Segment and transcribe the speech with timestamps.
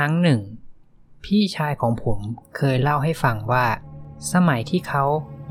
[0.00, 0.40] รั้งหนึ่ง
[1.24, 2.18] พี่ชายของผม
[2.56, 3.66] เคยเล่าให้ฟังว่า
[4.32, 5.04] สมัยที่เขา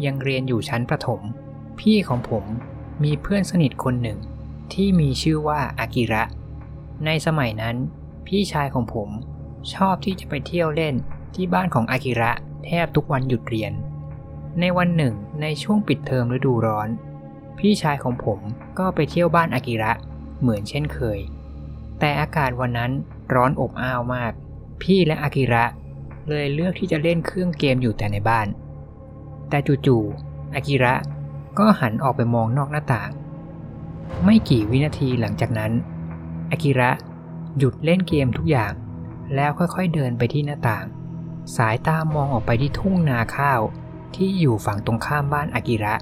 [0.06, 1.22] ยังเรียนอยู่ชั้นประถม
[1.80, 2.46] พี่ของผม
[3.04, 4.20] มีเพื่อนสนิทคนหนึ่ง
[4.74, 6.24] ที่มีชื่อว่าอากิระ
[7.06, 7.76] ในสมัยนั้น
[8.28, 9.10] พี่ชายของผม
[9.74, 10.96] ชอบที่จะไปเที่ยวเล่น
[11.36, 12.32] ที่บ้านของอากิระ
[12.66, 13.74] แทบทุกวันหยุดเรียน
[14.60, 16.90] ในวันหนึ่งในช่วงปิดเทอมฤดูร้อน
[17.60, 18.40] พี่ชายของผม
[18.80, 19.92] ก็ไปเที่ยวบ้านอากิระ
[20.42, 21.20] เหมือนเช่นเคย
[22.00, 22.92] แต่อากาศวันนั้น
[23.34, 24.32] ร้อนอบอ้าวมาก
[24.82, 25.66] พี่และอากิระ
[26.30, 28.48] เลยเลือกที่จะเล่นเครื่องเกมอยู่แต่ในบ้าน
[29.50, 30.94] แต่จู่ๆอากิระ
[31.60, 33.10] ก็หันออกไปมองนอกหน้าต่าง
[34.24, 35.72] ไม่กี่วินาทีหลังจากนั้น
[36.52, 36.90] อากิระ
[37.58, 38.74] หยุดเล่นเกมทุกอย่าง
[39.36, 40.86] แล้วค่อยๆเดินไปที่หน้าต่าง
[41.56, 43.62] สายตามองออกไปที่ทุ่งนาข้าว
[44.16, 45.96] ที่อยู่ฝั่งตรงข้ามบ้านอากิระ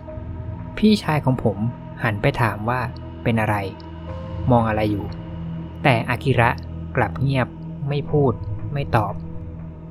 [0.77, 1.57] พี่ชายของผม
[2.03, 2.79] หันไปถามว่า
[3.23, 3.55] เป็นอะไร
[4.51, 5.05] มองอะไรอยู่
[5.83, 6.49] แต่อากิระ
[6.97, 7.47] กลับเงียบ
[7.89, 8.33] ไม่พูด
[8.73, 9.13] ไม่ตอบ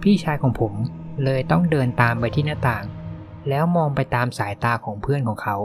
[0.03, 0.73] พี่ชายของผม
[1.25, 2.85] เลยต้องเดินตามไปที่หน้าต่าง
[3.49, 5.57] แล้วมองไปตามสายตาของเพื่อนของเขา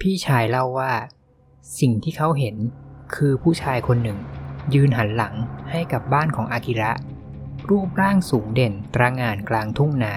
[0.00, 0.92] พี่ชายเล่าว่า
[1.80, 2.56] สิ่งที่เขาเห็น
[3.14, 4.18] คือผู้ชายคนหนึ่ง
[4.74, 5.34] ยืนหันหลัง
[5.70, 6.92] ให้กับบ้านของอากิระ
[7.68, 10.14] รูปร่างสูงเด่นตระง่านกลางทุ่งนา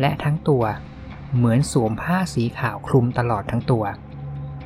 [0.00, 0.64] และทั้งตัว
[1.36, 3.84] เหมือนสวมผ้าสีขาวคลุมตลอดทั้งตัว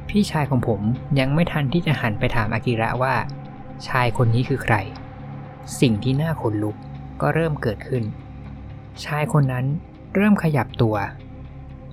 [0.09, 0.81] พี่ชายของผม
[1.19, 3.14] ยังไม่ทันที่จะหันไปถามอากิระว่า
[3.89, 4.77] ชายคนนี้คือใคร
[5.80, 6.77] สิ่งที่น่าขนลุก
[7.20, 8.05] ก็เริ่มเกิดขึ้น
[9.05, 9.66] ชายคนนั้น
[10.14, 10.97] เริ่มขยับตัว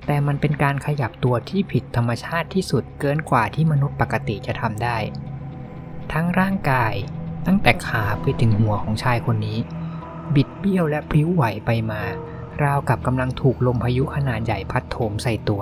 [0.06, 4.98] แต่มันเป็นการขยับตัวที่ผิดธรรมชาติที่สุดเกินกว่าที่มนุษย์ปกติจะทำได้
[6.14, 6.94] ทั้งร่างกาย
[7.48, 9.60] ตั้งแต่ขาไปถึงหัวของชายคนนี้
[10.36, 12.02] บิดเบี้ยวและพลิ้วไหวไปมา
[12.64, 15.62] ราวกับกำลังถูกลมพายุขนาดใหญ่พัดโถมใส่ตัว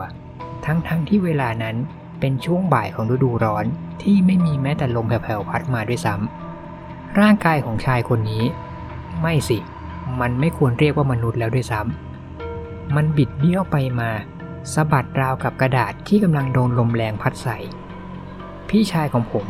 [0.66, 1.76] ทั้งๆทที่เวลานั้น
[2.20, 3.66] เป็นช่วงบ่ายของฤดูร้อน
[4.02, 8.44] ที่ไม่มีแม้แต่ลมแผ่วๆพัดมาด้วยซ้ำร่างกายของชายคนนี้
[9.22, 9.58] ไม่สิ
[10.20, 14.10] มันไม่ควรเรียกว่ามนุษย์แล้วด้วยซ้ำมันบิดเบี้ยวไปมา
[14.74, 17.58] สะบัดราวกับกระดาษที่กำลังโดนลมแรงพัดใส่
[18.70, 19.46] พี่ชายของผม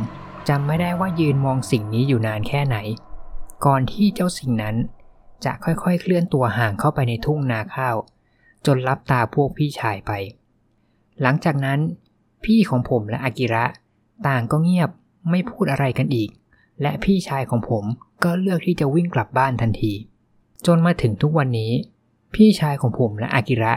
[0.49, 2.77] จำไม่ได้ว่ายืนมองสิ่งนี้อยู่นานแค่ไหน
[3.65, 4.75] ก่อนที่เจ้าสิ่งนั้น
[5.45, 7.95] จะค่อยๆ เคลื่อนตัวห่างเข้าไปในทุ่งนาข้าว
[8.65, 10.11] จนลับตาพวกพี่ชายไป
[11.21, 11.79] หลังจากนั้น
[12.45, 13.65] พี่ของผมและอากิระ
[14.27, 14.89] ต่างก็เงียบ
[15.29, 16.29] ไม่พูดอะไรกันอีก
[16.81, 17.83] และพี่ชายของผม
[18.23, 19.93] ก็เลือกที่จะวิ่งกลับบ้านทันที
[20.65, 21.71] จนมาถึงทุกวันนี้
[22.35, 23.73] พี่ชายของผมและอากิระ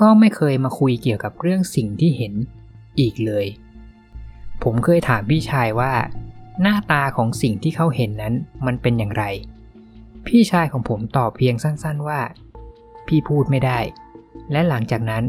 [0.00, 2.34] ก็ไม่เคยมาคุยเกี่ยวกับเรื่องสิ่งที่เห็น
[3.00, 3.46] อีกเลย
[4.62, 5.92] ผมเคยถามพี่ชายว่า
[6.62, 8.34] หน้าตาของสิ่งที่เขาเห็นนั้น
[8.66, 9.24] มันเป็นอย่างไร
[10.26, 12.20] พี่ชายของผมตอบเพียงสั้นๆว่า
[13.06, 13.78] พี่พูดไม่ได้
[14.52, 15.24] และหลังจากนั้น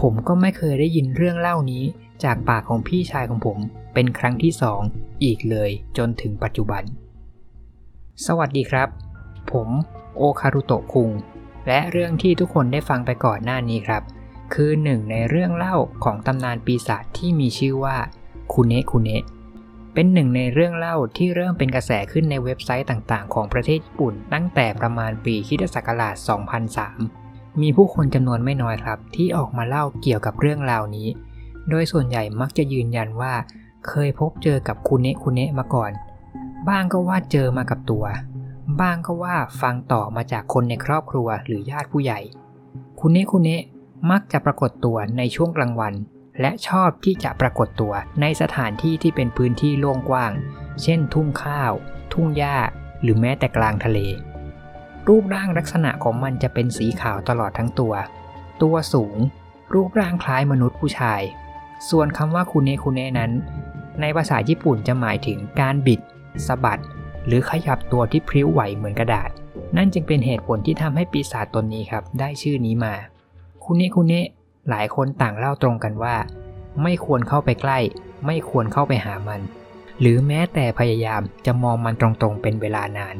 [0.00, 1.84] ผมก็ไม่เคยได้ยินเรื่องเล่านี้
[2.24, 3.58] จากปากของพี่ชายของผม
[3.94, 4.80] เป็นครั้งที่สอง
[5.24, 6.82] อีกเลยจนถึงปัจจุบัน
[8.26, 8.88] สวัสดีครับ
[9.52, 9.68] ผม
[10.16, 11.10] โอคารุโตะคุง
[11.66, 14.02] และเรื่องที่ทุกคนได้ฟังไปก่อนหน้านี้ครับ
[14.54, 17.96] คือหนึ่งในเรื่องเล่าของตำนานปีศาจที่มีชื่อว่า
[18.52, 19.24] คุเนะคุเนะ
[19.94, 26.14] เป็นหนึ่งในเรื่องเล่าที่เริ่มเป็นกระแสขึ้นในเว็บไซต์ต่างๆ ของประเทศญี่ปุ่น ตั้งแต่ประมาณปีคิศักราช
[26.88, 31.08] 2003 มีผู้คนจำนวนไม่น้อยครับ ที่ออกมาเล่าเกี่ยวกับเรื่องราวนี้
[31.68, 33.34] โดยส่วนใหญ่มักจะยืนยันว่า
[33.88, 35.92] เคยพบเจอกับคุเนะคุเนะมาก่อน
[36.68, 38.04] บ้างก็ว่าเจอมากับตัว
[38.80, 42.20] บ้างก็ว่าฟังต่อมาจากคนในครอบครัวหรือญาติผู้ใหญ่
[43.00, 43.62] คุเนะคุเนะ
[44.10, 45.94] มักจะปรากฏตัวในช่วงกลางวัน
[46.40, 50.32] และชอบที่จะปรากฏตัวในสถานที่ที่เป็นพื้นที่โล่งกว้าง
[50.82, 51.72] เช่น ทุ่งข้าว
[52.12, 52.56] ทุ่งหญ้า
[53.02, 53.98] หรือแม้แต่กลางทะเล
[55.08, 57.94] รูปร่างลักษณะของมันจะเป็นสีขาวตลอดทั้งตัว
[58.62, 59.16] ตัวสูง
[59.74, 61.20] รูปร่างคล้ายมนุษย์ผู้ชาย
[61.88, 63.32] ส่วนคำว่าคุเนะคุเนะนั้น
[64.00, 66.00] ในภาษาญี่ปุ่นจะหมายถึงการบิด
[66.46, 66.82] สะบัด
[67.26, 69.30] หรือขยับตัวที่พริ้วไหวเหมือนกระดาษ
[69.76, 72.94] นั่นจึงเป็นเหตุผลที่ทำให้ปีศาจตนนี้ครับ ได้ชื่อนี้มา
[73.64, 74.26] คุเนะคุเนะ
[74.70, 76.16] หลายคนต่างเล่าตรงกันว่า
[76.82, 77.78] ไม่ควรเข้าไปใกล้
[78.26, 79.40] ไม่ควรเข้าไปหามัน
[80.00, 83.16] หรือแม้แต่พยายามจะมองมันตรงๆเป็นเวลานาน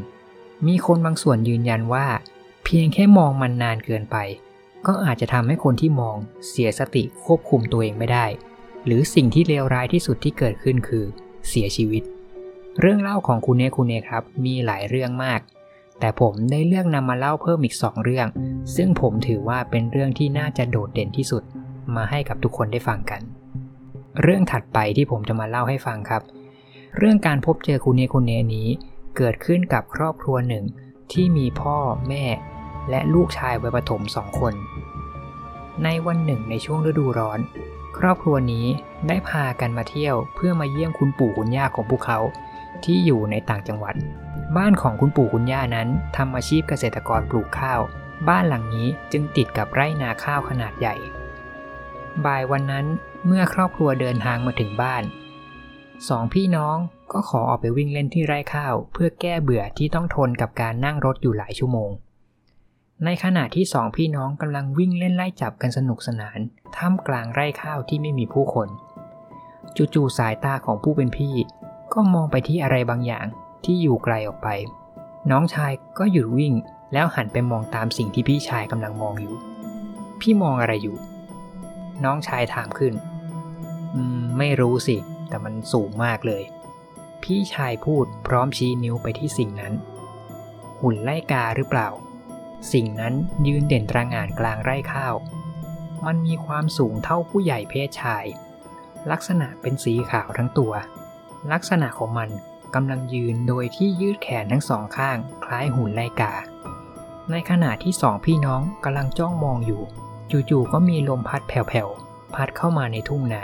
[0.67, 2.07] มีคนบางส่วนยืนยันว่า
[2.65, 4.17] เพียงแค่มองมันนานเกินไป
[4.87, 6.17] ก็อาจจะทำให้คนที่มอง
[6.49, 8.27] เสียสติควบคุมตัวเองไม่ได้
[8.87, 11.05] หรือสิ่งที่เลวร้ายที่สุดที่เกิดขึ้นคือ
[11.49, 12.03] เสียชีวิต
[12.81, 15.41] เรื่องเล่าของคุณเนคุณเนครับ มีหลายเรื่องมาก
[16.01, 18.27] แต่ผมได้เลือกนำมาเล่าเพิ่มอีก 2 เรื่อง
[18.77, 21.43] ซึ่งผมถือว่าเป็นเรื่องที่น่าจะโดดเด่นที่สุด
[21.97, 23.21] มาให้กับทุกคนได้ฟังกัน
[24.23, 26.23] เรื่องถัดไปที่ผมจะมาเล่าให้ฟังครับ
[26.99, 28.69] เรื่องการพบเจอคุณเนคุณเนนี้
[29.17, 30.65] เกิดขึ้นกับครอบครัวหนึ่ง
[31.13, 31.77] ที่มีพ่อ
[32.09, 32.25] แม่
[32.91, 34.55] และลูกชายวัยประถมสองคน
[35.85, 37.41] ในวันหนึ่งในช่วงฤดูร้อน
[37.99, 38.67] ครอบครัวนี้
[39.09, 42.19] ได้พากันมาเที่ยวเพื่อมาเยี่ยมคุณปู่คุณย่าของพวกเขา
[42.85, 43.95] ที่อยู่ในต่างจังหวัด
[44.57, 47.81] บ้านของคุณปู่คุณย่านั้นทำอาชีพเกษตรกรปลูกข้าว
[48.29, 50.95] บ้านหลังนี้จึงติดกับไร่นาข้าวขนาดใหญ่
[52.25, 52.87] บ่ายวันนั้น
[53.27, 55.03] เมื่อครอบครัวเดินทางมาถึงบ้าน
[56.09, 56.77] สองพี่น้อง
[57.13, 61.91] ก็ขอออกไปวิ่งเล่นที่ไร่ข้าว เพื่อแก้เบื่อที่ต้องทนกับการนั่งรถอยู่หลายชั่วโมง
[63.05, 66.39] ในขณะที่สองพี่น้องกำลังวิ่งเล่นไล่จับกันสนุกสนาน
[66.77, 68.69] ท่ามกลางไร่ข้าวที่ไม่มีผู้คน
[69.77, 71.35] จู่ๆสายตาของผู้เป็นพี่
[71.93, 73.27] ก็มองไปที่อะไรบางอย่าง
[73.65, 74.49] ที่อยู่ไกลออกไป
[75.31, 76.55] น้องชายก็หยุดวิ่ง
[76.93, 79.35] แล้วหันไปมองตามสิ่งที่พี่ชายกำลังมองอยู่
[80.21, 80.97] พี่มองอะไรอยู่
[82.05, 82.95] น้องชายถามขึ้น
[83.95, 84.97] อืม ไม่รู้สิ
[85.29, 86.43] แต่มันสูงมากเลย
[87.23, 89.73] พี่ชายพูดพร้อมชี้นิ้วไปที่สิ่งนั้น
[90.81, 91.89] หุ่นไล่กาหรือเปล่า
[92.73, 93.15] สิ่งนั้น
[93.47, 95.15] ยืนเด่นตระหง่านกลางไร่ข้าว
[96.07, 98.25] มันมีความสูงเท่าผู้ใหญ่เพศชาย
[99.11, 100.73] ลักษณะเป็นสีขาวทั้งตัว
[101.53, 102.31] ลักษณะของมัน
[102.75, 106.33] กำลังยืนโดยที่ยืดแขนทั้งสองข้างคล้ายหุ่นไลกา
[107.31, 109.83] ในขณะที่สองพี่น้องกำลังจ้องมองอยู่
[110.51, 113.43] จู่ๆก็มีลมพัดแผ่วๆ พัดเข้ามาในทุ่งนา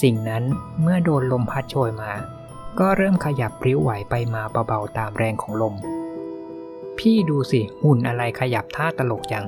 [0.00, 0.44] สิ่งนั้น
[0.80, 2.12] เมื่อโดนลมพัดโชยมา
[2.78, 5.74] ก็เริ่มขยับพลิ้วไหวไปมาเบาๆตามแรงของลม
[6.98, 9.44] พี่ดูสิหุ่นอะไรขยับท่าตลกจัง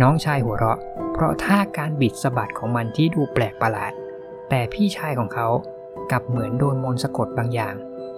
[0.00, 0.78] น้องชายหัวเราะ
[1.12, 3.92] เพราะท่าการบิดสะบัดของมันที่ดูแปลกประหลาด
[4.48, 5.48] แต่พี่ชายของเขา
[6.10, 7.74] กลับเหมือนโดนมนต์สะกดบางอย่าง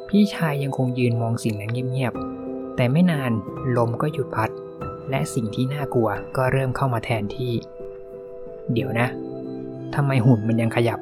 [0.09, 3.33] พี่ชายยังคงยืนมองสิ่งนั้นเงียบๆ แต่ไม่นาน
[3.77, 4.51] ลมก็หยุดพัด
[5.11, 7.53] และสิ่งที่น่ากลัวก็เริ่มเข้ามาแทนที่
[8.73, 9.09] เดี๋ยวนะ
[9.95, 11.01] ทำไมหุ่นมันยังขยับ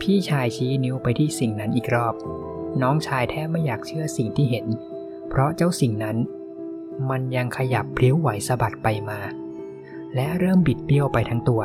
[0.00, 2.14] พี่ชายชี้นิ้วไปที่สิ่งนั้นอีกรอบ
[2.82, 4.66] น้องชายแทบไม่อยากเชื่อสิ่งที่เห็น
[5.28, 6.16] เพราะเจ้าสิ่งนั้น
[7.10, 9.20] มันยังขยับพลิ้วไหวสะบัดไปมา
[10.14, 11.62] และเริ่มบิดเบี้ยวไปทั้งตัว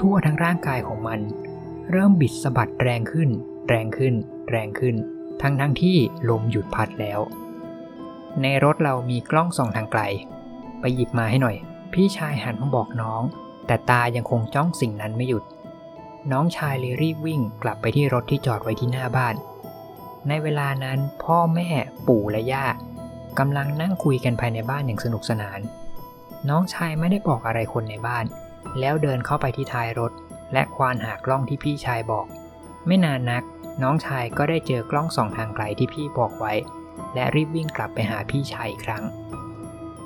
[0.00, 1.20] ทั่วทั้งร่างกายของมัน
[1.90, 3.30] เริ่มบิดสะบัดแรงขึ้น
[3.68, 4.14] แรงขึ้น
[4.50, 4.96] แรงขึ้น
[5.42, 5.96] ทั้งทั้งที่
[6.28, 7.20] ลมหยุดพัดแล้ว
[8.42, 10.02] ในรถเรามีกล้องส่องทางไกล
[10.80, 11.56] ไปหยิบมาให้หน่อย
[11.92, 13.22] พี่ชายหันมาบอกน้อง
[13.66, 15.44] แต่ตายังคงจ้องสิ่งนั้นไม่หยุด
[16.32, 19.34] น้องชายเลยรีบวิ่งกลับไปที่รถที่จอดไว้ที่หน้าบ้าน
[20.28, 21.68] ในเวลานั้นพ่อแม่
[22.06, 22.66] ปู่และย่า
[23.38, 25.60] กำลังนั่งคุยกันภายในบ้านอย่างสนุกสนาน
[26.48, 28.24] น้องชายไม่ได้บอกอะไรคนในบ้าน
[28.80, 30.12] แล้วเดินเข้าไปที่ท้ายรถ
[30.52, 32.26] และควานหากล้องที่พี่ชายบอก
[32.86, 33.42] ไม่นานนัก
[33.82, 36.52] น้องชายก็ได้เจอกล้องส่องทางไกลที่พี่บอกไว้
[37.14, 39.04] และรีบวิ่งกลับไปหาพี่ชายอีกครั้ง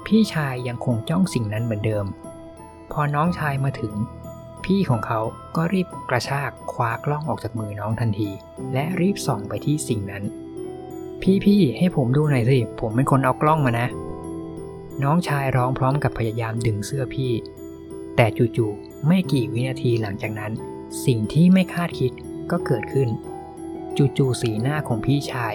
[0.07, 2.07] พี่ชายยังคงจ้องสิ่งนั้นเหมือนเดิม
[2.93, 3.95] พอน้องชายมาถึง
[4.65, 5.21] พี่ของเขา
[5.57, 8.31] ก็รีบกระชากคว้ากล้องออกจากมือน้องทันที
[8.73, 10.25] และรีบส่องไปที่สิ่งนั้น
[11.23, 13.89] พี่พี่ให้ผมดูหน่อยสิ ผมเป็นคนเอากล้องมานะ
[15.03, 17.33] น้องชายร้องพร้อมกับพยายามดึงเสื้อพี่
[18.17, 18.27] แต่
[18.57, 20.53] จู่ๆไม่กี่วินาทีหลังจากนั้น
[21.07, 22.13] สิ่งที่ไม่คาดคิด
[22.51, 23.09] ก็เกิดขึ้น
[23.97, 25.55] จู่ๆสีหน้าของพี่ชาย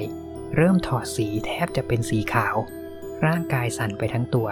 [0.56, 2.56] เริ่มถอดสีแทบจะเป็นสีขาว
[3.26, 4.48] ร่างกายสั่นไปทั้งตัว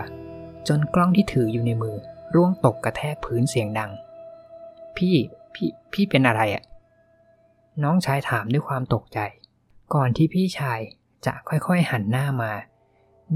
[0.68, 1.96] จนกล้องที่ถืออยู่ในมือ
[2.36, 3.92] ร่วงตกกระแทกพื้นเสียงดัง
[4.98, 5.16] พี่
[5.54, 6.64] พี่พี่เป็นอะไรอะ่ะ
[7.84, 9.20] น้องชายถามด้วยความตกใจ
[9.94, 10.80] ก่อนที่พี่ชาย
[11.26, 12.52] จะค่อยๆหันหน้ามา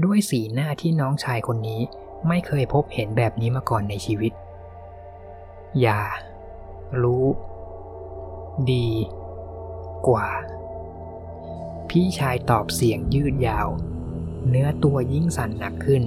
[0.04, 1.80] ด้วยสีหน้าที่น้องชายคนนี้
[2.28, 4.32] ไม่เคยพบเห็นแบบนี้มาก่อนในชีวิต
[5.80, 6.00] อย่า
[7.02, 7.26] รู้
[8.72, 8.88] ดี
[10.08, 10.28] กว่า
[11.90, 13.68] พี่ชายตอบเสียงยืดยาว
[14.48, 16.02] เนื้อตัวยิ่งสั่นหนักขึ้น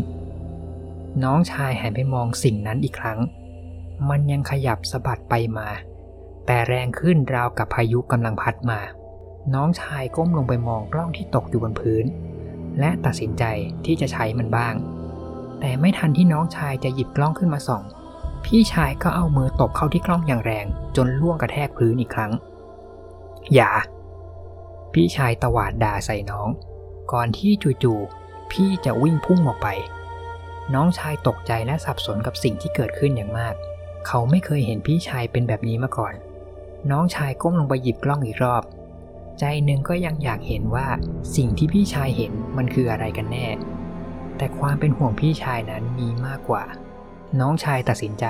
[1.24, 3.19] น้องชายหันไปมองสิ่งนั้นอีกครั้ง
[4.09, 5.69] มันยังขยับสะบัดไปมา
[6.45, 8.80] แต่แรงขึ้นราวกับพายุกำลังพัดมา
[9.54, 12.06] น้องชายก้มลงไปมองกล้องที่ตกอยู่บนพื้น
[12.80, 13.44] และตัดสินใจ
[13.86, 14.76] ที่จะใช้มันบ้าง
[15.60, 17.84] แต่ไม่ทันที่น้องชายจะหยิบกล้องขึ้นมาส่อง
[18.46, 20.66] พี่ชายก็เอามือตบเข้าที่กล้องอย่างแรง
[20.96, 22.32] จนล่วงกระแทกพื้นอีกครั้ง
[23.54, 23.72] อย่า
[24.94, 26.50] พี่ชายตวาดด่าใส่น้อง
[27.12, 27.52] ก่อนที่
[27.84, 29.68] จู่ๆพี่จะวิ่งพุ่งออกไป
[30.74, 33.54] น้องชายตกใจและสับสนกับสิ่งที่เกิดขึ้นอย่างมาก
[34.08, 36.14] เขาไม่เคยเห็นพี่ชายเป็นแบบนี้มาก่อน
[36.92, 38.64] น้องชายก้มลงไปหยิบกล้องอีกรอบ
[39.40, 40.88] ใจหนึ่งก็ยังอยากเห็นว่า
[41.36, 43.48] สิ่งที่พี่ชายเห็นมันคืออะไรกันแน่
[44.38, 46.64] แต่ความเป็นห่วงพี่ชายนั้นมีมากกว่า
[47.40, 48.26] น้องชายตัดสินใจ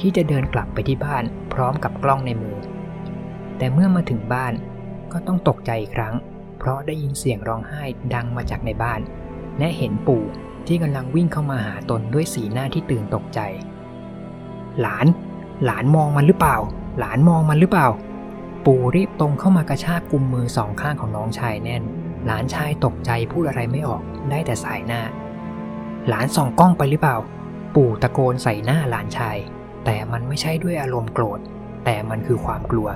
[0.00, 2.58] ที่จะเดินกลับไปที่บ้านพร้อมกับกล้องในมือ
[3.58, 4.52] แต่เมื่อมาถึงบ้าน
[5.12, 6.14] ก็ต้องตกใจอีกครั้ง
[6.58, 7.82] เพราะได้ยินเสียงร้องไห้
[8.14, 9.00] ดังมาจากในบ้าน
[9.58, 10.24] และเห็นปู่
[10.66, 13.40] ที่กำลังวิ่งเข้ามาหาตนด้วยสีหน้าที่ตื่นตกใจ
[14.80, 15.06] หลาน
[15.64, 16.56] หลานมองมันหรือเปล่า
[17.00, 17.88] หลานมองมันหรือเปล่า
[18.66, 21.82] ปู่รีบตรงเข้ามากระชากกุมมือสองข้างของน้องชายแน่น
[22.26, 25.02] หลานชายตกใจพูดอะไรไม่ออกได้แต่สายหน้า
[26.08, 27.16] หลานส่องกล้องไปหรือเปล่า
[27.74, 29.36] ปู่ตะโกนใส่หน้าหลานชาย
[29.84, 31.40] แต่มันไม่ใช่ด้วยอารมณ์โกรธ
[31.84, 32.88] แต่มันคือความกลัว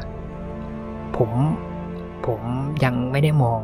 [1.16, 1.30] ผม
[2.26, 2.40] ผม
[2.84, 3.60] ยังไม่ได้มอง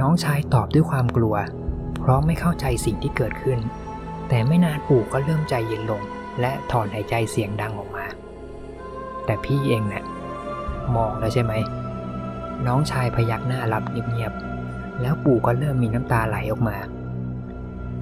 [0.00, 1.34] น้องชายตอบด้วยความกลัว
[2.00, 3.58] เพราะไม่เข้าใจสิ่งที่เกิดขึ้น
[4.28, 6.02] แต่ไม่นานปู่ก็เริ่มใจเย็นลง
[6.40, 8.06] และถอนหายใจเสียงดังออกมา
[9.24, 10.04] แต่พี่เองเนะ่ย
[10.96, 11.52] มองแล้วใช่ไหม
[12.66, 16.76] น้องชายพยักหน้ารับเงียบๆ แล้วปู่ก็เริ่มมีน้ำตาไหลออกมา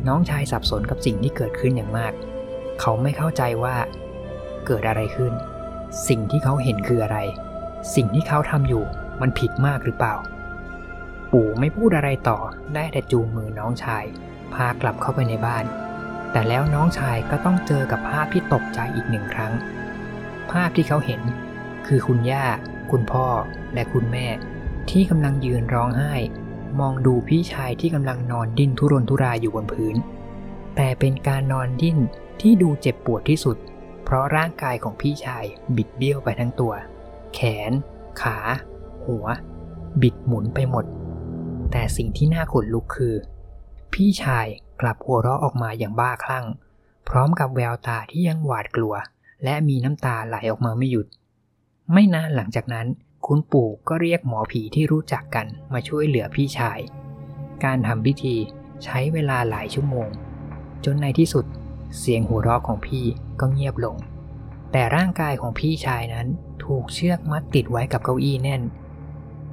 [0.08, 2.12] น้องชายสับสนกับสิ่งที่เกิดขึ้นอย่างมาก
[2.80, 3.76] เขาไม่เข้าใจว่า
[4.66, 5.32] เกิดอะไรขึ้น
[6.08, 7.18] สิ่งที่เขาเห็นคืออะไร
[7.94, 8.84] สิ่งที่เขาทำอยู่
[9.20, 10.14] มันผิดมากหรือเปล่า
[11.32, 12.38] ปู่ไม่พูดอะไรต่อ
[12.74, 14.04] ได้แต่จูงมือน้องชาย
[14.54, 15.64] พากลับเข้าไปในบ้าน
[16.32, 19.52] แต่แล้วน้องชายก็ต้องเจอกับภาพที่ตกใจอีกหนึ่งครั้ง
[20.52, 21.20] ภาพที่เขาเห็น
[21.86, 22.44] คือคุณย่า
[22.92, 23.26] คุณพ่อ
[23.74, 24.26] และคุณแม่
[24.90, 26.14] ที่กำลังยืนร้องไห้
[26.80, 29.96] มองดูพี่ชายที่กำลังนอนดิ้นทุรนทุรายอยู่บนพื้น
[30.76, 31.98] แต่เป็นการนอนดิ้น
[32.40, 33.56] ที่ดูเจ็บปวดที่สุด
[34.04, 35.44] เพราะร่างกายของพี่ชาย
[35.76, 36.72] บิดเบี้ยวไปทั้งตัว
[37.34, 37.40] แข
[37.70, 37.72] น
[38.20, 38.38] ขา
[39.04, 39.26] หัว
[40.02, 40.84] บิดหมุนไปหมด
[41.72, 43.14] แต่สิ่งที่น่าขนลุกคือ
[43.94, 44.46] พี่ชาย
[44.80, 46.46] กลับหัวเราะออกมาอย่างบ้าคลั่ง
[47.08, 48.94] พร้อมกับแววตาที่ยังหวาดกลัว
[49.44, 51.06] และมีน้ำตาไหลออกมาไม่หยุด
[51.92, 52.86] ไม่นานหลังจากนั้น
[53.26, 56.78] คุณปู่ก็เรียกหมอผีที่รู้จักกันมาช่วยเหลือพี่ชาย
[57.64, 58.36] การทำพิธี
[58.84, 60.08] ใช้เวลาหลายชั่วโมง
[60.84, 61.44] จนในที่สุด
[61.98, 63.04] เสียงหัวเราะของพี่
[63.40, 63.96] ก็เงียบลง
[64.72, 66.26] แต่ร่างกายของพี่ชายนั้น
[66.64, 68.62] ถูกเชือกมัดติดไว้กับเก้าอี้แน่น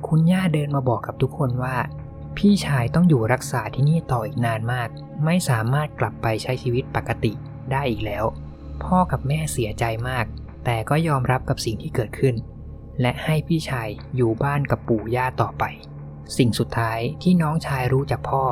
[0.07, 1.75] คุณย่าเดินมาบอกกับทุกคนว่า
[2.37, 4.89] พี่ชายต้องอยู่รักษาที่นี่ต่ออีกนานมาก
[5.25, 7.33] ไม่สามารถกลับไปใช้ชีวิตปกติ
[7.71, 8.25] ได้อีกแล้ว
[8.83, 10.25] พ่อกับแม่เสียใจมาก
[10.65, 12.35] แต่ก็ยอมรับกับสิ่งที่เกิดขึ้น
[13.01, 15.63] และให้พี่ชายอยู่บ้านกับปู่ย่าต่อไป
[16.37, 18.43] สิ่งสุดท้ายที่น้องชายรู้จากพ่อ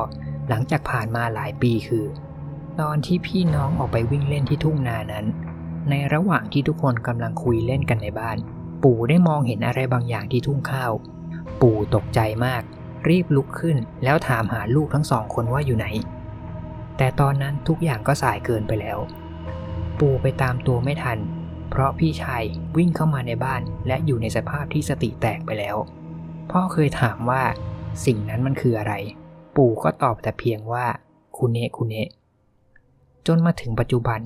[0.48, 2.06] หลังจากผ่านมาหลายปีคือ
[2.80, 5.26] ตอนที่พี่น้องออกไปวิ่งเล่นที่ทุ่งนานั้น
[5.90, 8.38] ในระหว่างที่ทุกคนกำลังคุยเล่นกันในบ้าน
[8.82, 10.92] ปู่ได้มองเห็นอะไรบางอย่างที่ทุ่งข้าว
[11.60, 12.62] ปู่ตกใจมาก
[13.08, 15.86] รีบลุกขึ้นแล้วถามหาลูกทั้งสองคนว่าอยู่ไหน
[16.96, 18.98] แต่ตอนนั้นทุกอย่างก็สายเกินไปแล้ว
[20.00, 21.18] ปู่ไปตามตัวไม่ทัน
[21.74, 22.42] เพราะพี่ชาย
[22.76, 25.76] วิ่งเข้ามาในบ้าน และอยู่ในสภาพที่สติแตกไปแล้ว
[26.50, 27.42] พ่อเคยถามว่า
[28.06, 28.94] สิ่งนั้นมันคืออะไร
[29.56, 30.86] ปู่ก็ตอบแต่เพียงว่า
[31.36, 32.08] คุเนะคุเนะ
[33.26, 34.20] จนมาถึงปัจจุบัน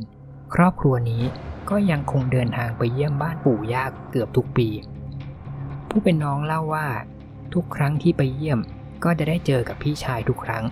[0.55, 1.23] ครอบครัวนี้
[1.71, 4.69] ก็ยังคงเดินทางไปเยี่ยมบ้านปู่ย่าเกือบทุกปี
[5.89, 6.87] ผู้เป็นน้องเล่าว่า
[7.55, 8.61] ทุกครั้งที่ไปเยี่ยม
[9.05, 10.65] ก็จะได้เจอกับพี่ชายทุกครั้ง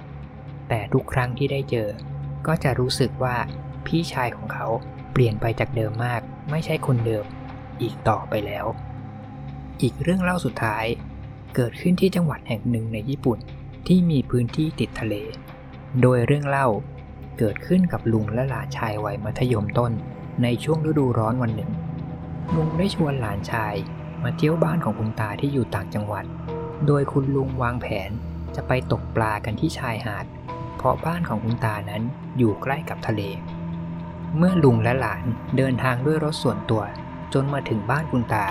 [0.68, 1.88] แต่ทุกครั้งที่ได้เจอ
[2.46, 3.36] ก็จะรู้สึกว่า
[3.86, 4.66] พี่ชายของเขา
[5.16, 7.24] เปลี่ยนไปจากเดิมมาก ไม่ใช่คนเดิม
[7.82, 8.66] อีกต่อไปแล้ว
[9.82, 10.84] อีกเรื่องเล่าสุดท้าย
[11.54, 13.38] เกิดขึ้นที่จังหวัดแห่งหนึ่งในญี่ปุ่น
[13.86, 15.14] ที่มีพื้นที่ติดทะเล
[16.02, 16.68] โดยเรื่องเล่า
[17.38, 19.92] เกิดขึ้นกับลุงและหลานชายวัยมัธยมต้น
[20.42, 21.70] ในช่วงฤดูร้อนวันหนึ่ง
[22.54, 23.74] ลุงได้ชวนหลานชาย
[24.24, 26.24] มาเที่ยวบ้านของคุณตาที่อยู่ต่างจังหวัด
[26.86, 28.10] โดยคุณลุงวางแผน
[28.56, 30.26] จะไปตกปลากันที่ชายหาด
[30.76, 32.02] เพราะบ้านของคุณตานั้น
[32.38, 33.22] อยู่ใกล้กับทะเล
[34.38, 35.24] เมื่อลุงและหลาน
[35.56, 36.82] เดินทางด้วยรถส่วนตัว
[37.34, 38.46] จนมาถึงบ้านคุณตา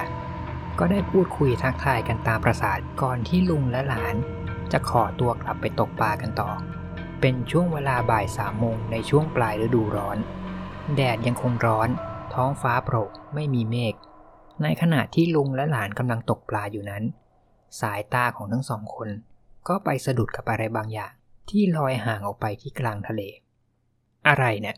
[0.80, 4.16] ก็ได้พูดคุยทักทายกันตามประสาทก่อนที่ลุงและหลาน
[4.72, 6.52] จะขอตัวกลับไปตกปลากันต่อ
[7.22, 10.18] เป็นช่วงเวลาบ่ายสามโมงในช่วงปลายฤดูร้อน
[10.96, 11.90] แดดยังคงร้อน
[12.34, 13.96] ท้องฟ้าโปร่งไม่มีเมฆ
[14.64, 17.04] ในขณะที่ลุงและหลานกำลังตกปลาอยู่นั้น
[17.80, 19.10] สายตาของทั้งสองคน
[19.68, 21.14] ก็ไปสะดุดกับอะไรบางอย่าง
[21.50, 23.22] ที่ลอยห่างออกไปที่กลางทะเล
[24.28, 24.76] อะไรเนี่ย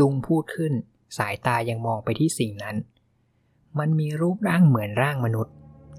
[0.00, 0.72] ลุงพูดขึ้น
[1.18, 2.76] สายตายังมองไปที่สิ่งนั้น
[3.78, 5.54] มันมีรูปร่างเหมือนร่างมนุษย์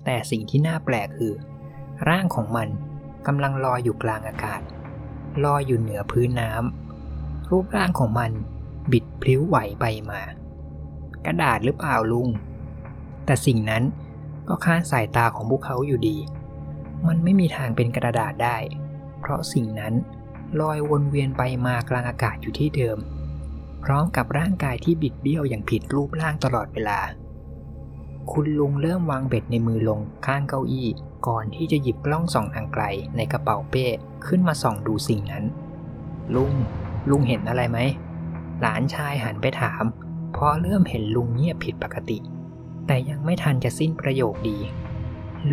[0.06, 1.34] แต่สิ่งที่น่าแปลกคือ
[2.10, 2.68] ร่างของมัน
[3.28, 4.62] กำลังลอยอยู่กลางอากาศ
[5.46, 8.32] ลอยอยู่เหนือพื้นน้ำรูปร่างของมัน
[8.92, 10.22] บิดพลิ้วไหวไปมา
[11.25, 12.30] กระดาษหรือเปล่าลุง
[13.25, 13.84] แต่สิ่งนั้น
[14.48, 16.18] ก็ค้านสายตาของพวกเขาอยู่ดี
[17.08, 18.58] มันไม่มีทางเป็นกระดาษได้
[19.20, 19.94] เพราะสิ่งนั้น
[20.60, 22.98] ลอยวนเวียนไปมากลางอากาศอยู่ที่เดิม
[23.86, 27.00] พร้อมกับร่างกายที่บิดเบี้ยวอย่างผิดรูปร่างตลอดเวลา
[28.32, 30.88] คุณลุงเริ่มวางเบ็ดในมือลงข้างเก้าอี้
[31.27, 32.84] ก่อนที่จะหยิบกล้องส่องทางไกล
[33.15, 33.86] ในกระเป๋าเป้
[34.25, 35.46] ขึ้นมาส่องดูสิ่งนั้น
[36.36, 36.54] ลุง
[37.10, 37.80] ลุงเห็นอะไรไหม
[38.62, 39.84] หลานชายหันไปถาม
[40.36, 42.18] พราะเริ่มเห็นลุงเงียบผิดปกติ
[42.88, 44.58] แต่ยังไม่ทันจะสิ้นประโยคดี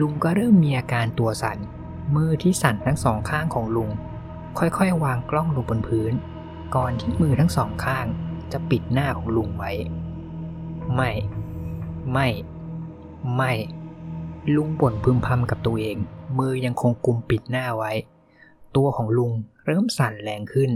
[0.01, 1.59] ลุงก็เริ่มมีอาการตัวสั่น
[2.15, 3.91] มือที่สั่นทั้งสองข้างของลุง
[4.59, 6.12] ค่อยๆ วางกล้องลงบนพื้น
[6.75, 8.07] ก่อนที่มือทั้งสองข้าง
[8.52, 9.73] จะปิดหน้าของลุงไว้
[10.95, 11.11] ไม่
[12.12, 12.29] ไม่
[13.37, 13.52] ไม่
[14.57, 15.97] ลุงบ่นพึมพำกับตัวเอง
[16.38, 17.93] มือยังคงกุมปิดหน้าไว้
[18.76, 19.33] ตัวของลุง
[19.67, 20.71] เริ่มสั่นแรงขึ้น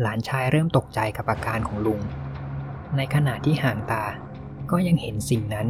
[0.00, 2.00] หลานชายเริ่มตกใจกับอาการของลุง
[2.96, 4.04] ในขณะที่ห่างตา
[4.70, 5.66] ก็ยังเห็นสิ่งนั้น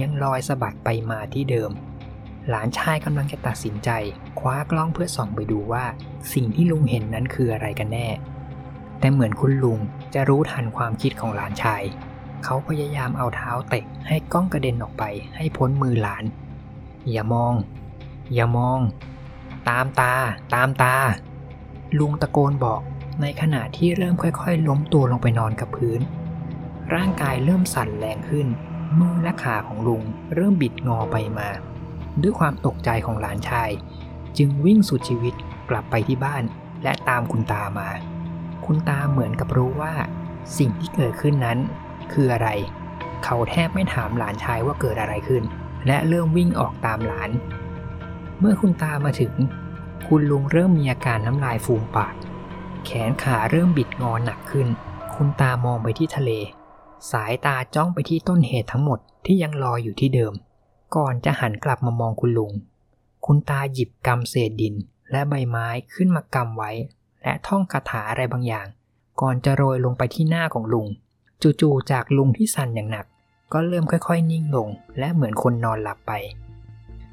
[0.00, 1.70] ยังลอยสะบัดไปมาที่เดิม
[2.48, 3.90] หลานชายกำลังจะตัดสินใจ
[4.40, 5.84] คว้ากล้องเพื่อส่องไปดูว่า
[6.34, 8.08] สิ่งที่ลุงเห็นนั้นคืออะไรกันแน่
[9.02, 9.78] แต่เหมือนคุณลุง
[10.14, 11.82] จะรู้ทันความคิดของหลานชาย
[12.44, 15.04] เขาพยายามเอาเท้าเตะให้กล้องกระเด็นออกไป
[15.36, 16.24] ให้พ้นมือหลาน
[17.10, 17.54] อย่ามอง
[18.34, 18.80] อย่ามอง
[19.68, 20.14] ตามตา
[20.54, 20.96] ตามตา
[21.98, 22.80] ลุงตะโกนบอก
[23.22, 26.00] ในขณะที่เริ่มค่อยๆ ล้มตัวลงไปนอนกับพื้น
[26.94, 28.46] ร่างกายเริ่มสั่นแรงขึ้น
[28.98, 30.02] มือและขาของลุง
[30.34, 31.48] เริ่มบิดงอไปมา
[32.22, 33.70] ด้วยความตกใจของหลานชาย
[34.38, 35.34] จึงวิ่งสุดชีวิต
[35.70, 36.42] กลับไปที่บ้าน
[36.82, 37.88] และตามคุณตามา
[38.66, 39.92] คุณตาเหมือนกับรู้ว่า
[40.58, 41.58] สิ่งที่เกิดขึ้นนั้น
[42.12, 42.48] คืออะไร
[43.24, 45.42] เขาแทบไม่ถามหลานชายว่าเกิดอะไรขึ้น
[45.86, 47.30] และเริ่มวิ่งออกตามหลาน
[48.40, 49.34] เมื่อคุณตามาถึง
[50.06, 52.14] คุณลุงเริ่มมีอาการน้ำลายฟูมปาก
[52.84, 54.68] แขนขาเริ่มบิดงอหนักขึ้น
[55.14, 56.30] คุณตามองไปที่ทะเล
[57.12, 60.32] สายตาจ้องไปที่ต้นเหตุทั้งหมดที่ยังลอยอยู่ที่เดิม
[60.96, 62.52] ก่อนจะหันกลับมามองคุณลุง
[63.26, 64.74] คุณตาหยิบกำเศษดิน
[65.10, 66.70] และใบไม้ขึ้นมากำไว้
[67.22, 68.66] และท่องคาถาอะไรบางอย่าง
[69.20, 70.86] ก่อนจะโรยลงไปที่หน้าของลุง
[71.60, 73.06] จู่ๆจากลุงที่สั่นอย่างหนัก
[73.52, 76.12] ก็เริ่มค่อยๆ นิ่งลง และเหมือนคนนอนหลับไป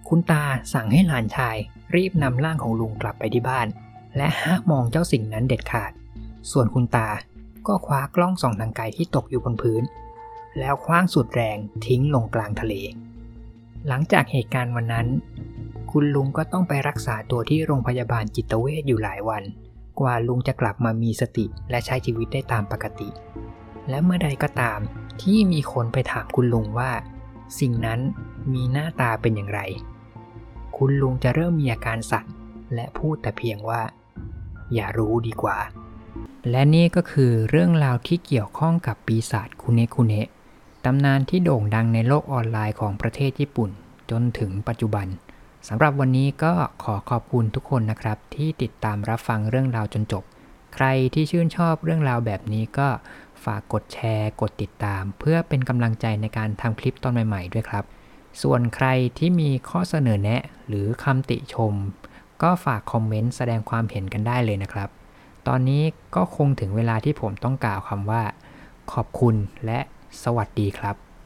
[0.08, 1.56] คุณตาสั่งให้หลานชาย
[1.96, 3.68] รีบนำร่างของลุงกลับไปที่บ้าน
[4.18, 5.92] และห้ามมองเจ้าสิ่งนั้นเด็ดขาด
[6.52, 7.10] ส่วนคุณตา
[7.68, 9.84] ก็คว้ากล้องส่องทางไกลที่ตกอยู่บนพื้น
[10.60, 12.74] แล้วคว้างสุดแรงทิ้งลงกลางทะเล
[13.88, 15.08] หลังจากเหตุการณ์วันนั้น
[15.92, 19.44] คุณลุงก็ต้องไปรักษาตัวที่โรงพยาบาลจิตเวชอยู่หลายวัน
[20.00, 23.10] กว่าลุงจะกลับมามีสติและใช้ชีวิตได้ตามปกติ
[23.90, 24.80] และเมื่อใดก็ตาม
[25.22, 26.92] ที่มีคนไปถามคุณลุงว่า
[27.60, 28.00] สิ่งนั้น
[28.54, 29.62] มีหน้าตาเป็นอย่างไร
[30.78, 32.26] คุณลุงจะเริ่มมีอาการสั่น
[32.74, 33.82] และพูดแต่เพียงว่า
[34.74, 35.58] อย่ารู้ดีกว่า
[36.50, 40.28] และนี่ก็คือเรื่องราวที่เกี่ยวข้องกับปีศาจคุเนคุเนะ
[40.86, 43.70] ตำนานที่โด่งดังในโลกออนไลน์ของประเทศญี่ปุ่น
[44.10, 45.08] จนถึงปัจจุบัน
[45.68, 50.24] สำหรับวันนี้ก็ขอขอบคุณทุกคนนะครับ ที่ติดตามรับฟังเรื่องราวจนจบ
[50.76, 52.88] ใครที่ชื่นชอบเรื่องราวแบบนี้ก็
[53.44, 57.84] ฝากกดแชร์ กดติดตาม เพื่อเป็นกำลังใจในการทำคลิปตอนใหม่ๆ ด้วยครับ
[58.42, 61.74] ส่วนใครที่มีข้อเสนอแนะ หรือคำติชม
[62.42, 64.90] ก็ฝากคอมเมนต์แสดงความเห็นกันได้เลยนะครับ
[65.48, 65.84] ตอนนี้
[66.16, 68.24] ก็คงถึงเวลาที่ผมต้องกล่าวคำว่า
[68.92, 69.80] ขอบคุณและ
[70.24, 71.09] สวัสดีครับ